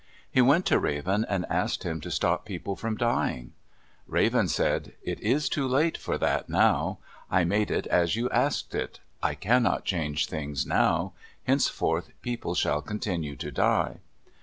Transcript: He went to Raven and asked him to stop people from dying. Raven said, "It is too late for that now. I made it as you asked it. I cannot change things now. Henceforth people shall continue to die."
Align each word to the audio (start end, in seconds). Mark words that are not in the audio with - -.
He 0.31 0.41
went 0.41 0.65
to 0.65 0.79
Raven 0.79 1.23
and 1.29 1.45
asked 1.47 1.83
him 1.83 2.01
to 2.01 2.09
stop 2.09 2.43
people 2.43 2.75
from 2.75 2.97
dying. 2.97 3.53
Raven 4.07 4.47
said, 4.47 4.93
"It 5.03 5.19
is 5.19 5.47
too 5.47 5.67
late 5.67 5.95
for 5.95 6.17
that 6.17 6.49
now. 6.49 6.97
I 7.29 7.43
made 7.43 7.69
it 7.69 7.85
as 7.85 8.15
you 8.15 8.27
asked 8.31 8.73
it. 8.73 8.99
I 9.21 9.35
cannot 9.35 9.85
change 9.85 10.25
things 10.25 10.65
now. 10.65 11.13
Henceforth 11.43 12.13
people 12.23 12.55
shall 12.55 12.81
continue 12.81 13.35
to 13.35 13.51
die." 13.51 13.97